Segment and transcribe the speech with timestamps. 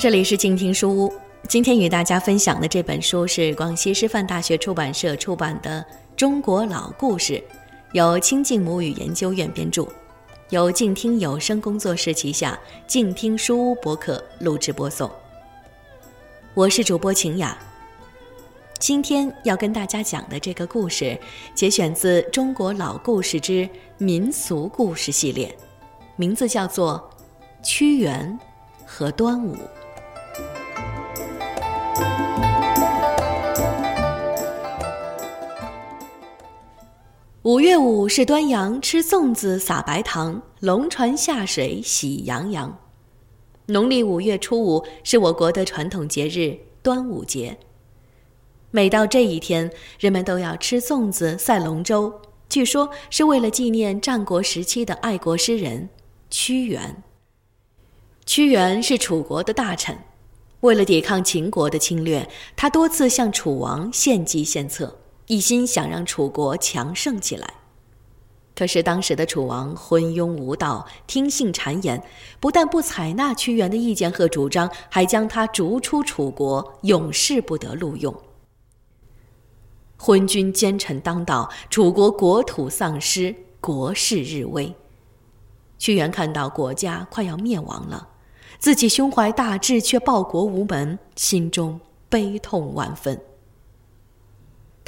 [0.00, 1.12] 这里是静听书屋，
[1.46, 5.84] 今天与大家分享的这本书是广西师范大学出版社出版的
[6.16, 7.34] 《中国老故事》，
[7.92, 9.86] 由清静母语研究院编著，
[10.48, 15.10] 由静听有声工作室旗下静听书屋博客录制播送。
[16.54, 17.54] 我是主播晴雅。
[18.78, 21.14] 今天要跟大家讲的这个故事，
[21.54, 25.46] 节选自《中国老故事之民俗故事系列》，
[26.16, 27.10] 名字叫做
[27.62, 28.38] 《屈原
[28.86, 29.54] 和端午》。
[37.50, 42.78] 五月五是端阳，吃粽子撒白糖，龙船下水喜洋洋。
[43.66, 47.58] 农历五月初五是我国的传统节日端午节。
[48.70, 49.68] 每到这一天，
[49.98, 52.14] 人们都要吃粽子、赛龙舟，
[52.48, 55.88] 据说是为了纪念战国时期的爱国诗人
[56.30, 57.02] 屈原。
[58.26, 59.98] 屈原是楚国的大臣。
[60.60, 64.99] 为了抵抗秦国的侵略，他多次向楚王献计献策，
[65.30, 67.54] 一心想让楚国强盛起来。
[68.56, 72.02] 可是当时的楚王昏庸无道，听信谗言，
[72.40, 78.12] 不但不采纳屈原的意见和主张，还将他逐出楚国，永世不得录用。
[79.96, 84.74] 昏君奸臣当道，楚国国土丧失，国势日危。
[85.78, 88.08] 屈原看到国家快要灭亡了。
[88.58, 93.29] 自己胸怀大志，却报国无门，心中悲痛万分。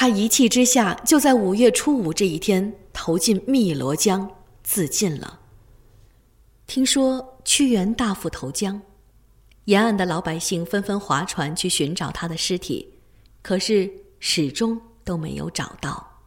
[0.00, 4.30] 他一气之下，就在五月初五这一天投进汨罗江
[4.62, 5.40] 自尽了。
[6.68, 8.80] 听说屈原大幅投江，
[9.64, 12.94] 沿岸的老百姓纷纷划船去寻找他的尸体，
[13.42, 13.90] 可是
[14.20, 16.20] 始终都没有找到。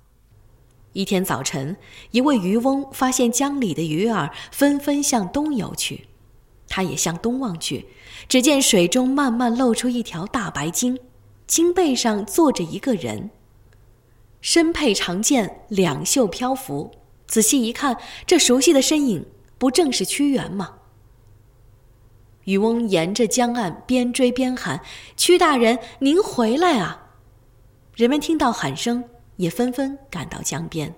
[0.91, 1.77] 一天早晨，
[2.11, 6.07] 一位渔翁发现江里的鱼儿纷纷向东游去。
[6.67, 7.85] 他也向东望去，
[8.27, 10.99] 只见水中慢慢露出一条大白鲸，
[11.47, 13.29] 鲸背上坐着一个人，
[14.41, 16.91] 身佩长剑，两袖漂浮。
[17.27, 17.97] 仔细一看，
[18.27, 19.25] 这熟悉的身影
[19.57, 20.75] 不正是屈原吗？
[22.45, 24.81] 渔翁沿着江岸边追边喊
[25.15, 27.11] ：“屈大人，您回来啊！”
[27.95, 29.03] 人们听到喊声，
[29.37, 30.93] 也纷纷赶到江边。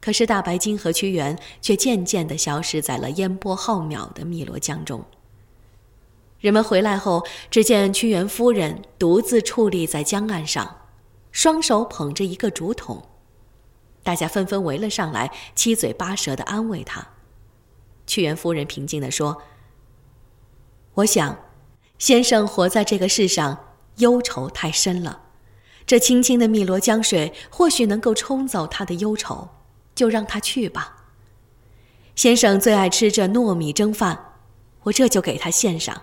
[0.00, 5.04] 可是大白鲸和屈原却渐渐地消失在了烟波浩渺的汨罗江中。
[6.40, 10.78] 人们回来后，只见屈原夫人独自矗立在江岸上，
[11.32, 13.08] 双手捧着一个竹筒。
[14.04, 17.08] 大家纷纷围了上来，七嘴八舌地安慰她。
[18.06, 19.42] 屈原夫人平静地说
[20.94, 21.38] ：“我想，
[21.98, 23.64] 先生活在这个世上，
[23.96, 25.22] 忧愁太深了。
[25.84, 29.48] 这清清的汨罗江水，或许能够冲走他的忧愁。”
[29.94, 31.04] 就让他去吧。
[32.16, 34.36] 先生最爱吃这糯米蒸饭，
[34.84, 36.00] 我这就给他献上。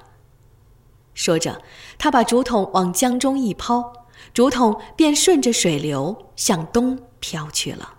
[1.16, 1.64] 说着，
[1.98, 3.92] 他把竹筒往江中一抛，
[4.34, 7.96] 竹筒便顺着水流向东飘去了。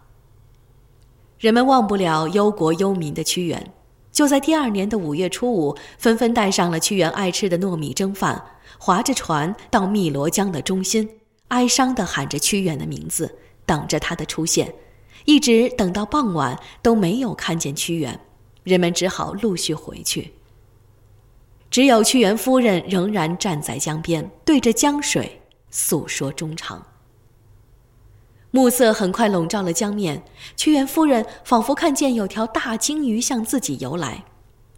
[1.39, 3.73] 人们忘不了忧国忧民的屈原，
[4.13, 8.45] 就在第二年的五月初五，纷纷带上了屈原爱吃的糯米蒸饭，
[8.79, 11.09] 划着船到汨罗江的中心，
[11.49, 14.73] 哀伤地喊着屈原的名字，等着他的出现。
[15.25, 18.21] 一直等到傍晚都没有看见屈原，
[18.63, 20.35] 人们只好陆续回去。
[21.71, 25.40] 只有屈原夫人仍然站在江边，对着江水
[25.71, 26.87] 诉说衷肠。
[28.51, 30.25] 暮色很快笼罩了江面，
[30.57, 34.25] 屈原夫人仿佛看见有条大鲸鱼向自己游来，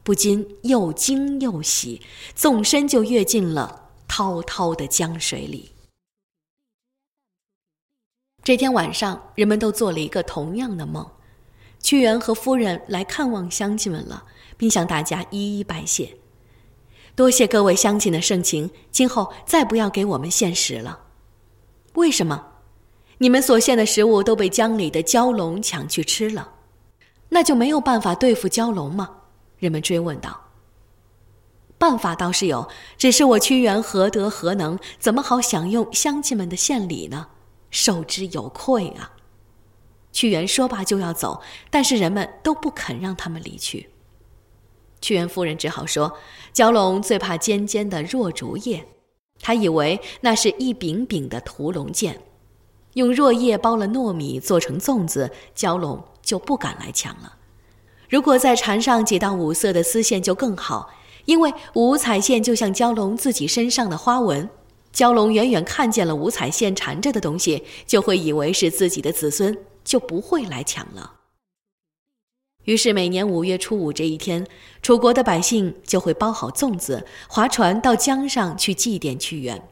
[0.02, 2.02] 不禁又惊又喜，
[2.34, 5.72] 纵身就跃进了滔滔的江水里。
[8.44, 11.08] 这天晚上，人们都做了一个同样的梦：
[11.80, 14.24] 屈原和夫人来看望乡亲们了，
[14.58, 16.18] 并向大家一一拜谢。
[17.14, 21.00] 多谢各位乡亲的盛情，今后再不要给我们献食了。
[21.94, 22.46] 为什么？
[23.18, 26.54] 你们所献的食物都被江里的蛟龙抢去吃了，
[27.28, 29.10] 那就没有办法对付蛟龙吗？
[29.58, 30.40] 人们追问道。
[31.78, 37.28] 办法倒是有，只是我屈原何德何能，怎么好享用乡亲们的献礼呢？
[37.70, 39.12] 受之有愧啊！
[40.12, 43.90] 屈原说罢就要走，但是人们都不肯让他们离去。
[45.02, 46.10] 屈原夫人只好说
[46.54, 48.86] ：“蛟龙最怕尖尖的箬竹叶，
[49.40, 52.18] 他以为那是一柄柄的屠龙剑。
[52.94, 57.34] 用箬叶包了糯米做成粽子，蛟龙就不敢来抢了。
[58.08, 60.90] 如果再缠上几道五色的丝线就更好，
[61.24, 64.48] 因为五彩线就像蛟龙自己身上的花纹。”
[64.94, 71.10] 蛟龙远远看见了五彩线缠着的东西，就会以为是自己的子孙，就不会来抢了。
[72.64, 74.46] 于是每年五月初五这一天，
[74.82, 79.68] 楚国的百姓就会包好粽子，划船到江上去祭奠屈原。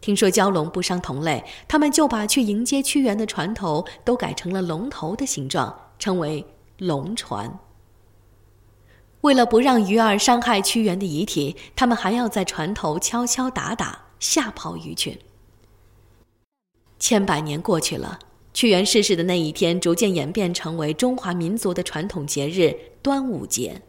[0.00, 6.44] 听说蛟龙不伤同类，他们就把去迎接屈原的船头都改成了龙头的形状，称为
[6.78, 7.58] 龙船。
[9.22, 15.18] 为了不让鱼儿伤害屈原的遗体，他们还要在船头敲敲打打，吓跑鱼群。
[17.00, 18.18] 千百年过去了，
[18.58, 23.80] 屈原逝世的那一天，逐渐演变成为中华民族的传统节日——端午节。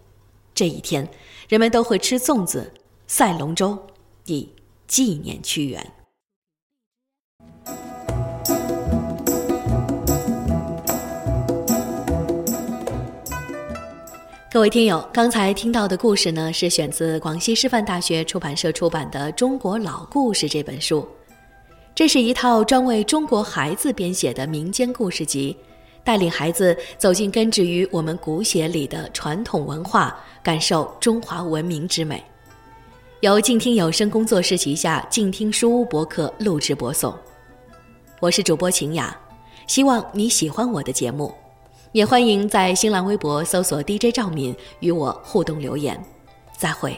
[0.54, 1.10] 这一天，
[1.48, 2.72] 人们都会吃粽子、
[3.08, 3.76] 赛龙舟，
[4.28, 4.48] 以
[4.86, 5.84] 纪念屈原。
[14.52, 21.08] 各位听友，刚才听到的故事呢，是选自广西师范大学出版社出版的《中国老故事》这本书。
[21.96, 25.56] 这是一套专为中国孩子编写的民间故事集，
[26.04, 32.24] 带领孩子走进根植于我们骨血里的传统文化，感受中华文明之美。
[33.20, 37.14] 由静听有声工作室旗下静听书屋博客录制播送。
[38.22, 39.14] 我是主播晴雅，
[39.68, 41.34] 希望你喜欢我的节目。
[41.92, 46.02] 也欢迎在新浪微博搜索 DJ 赵敏与我互动留言，
[46.56, 46.98] 再会。